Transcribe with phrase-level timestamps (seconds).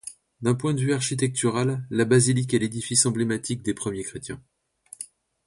[0.41, 4.41] D'un point de vue architectural, la basilique est l'édifice emblématique des premiers chrétiens.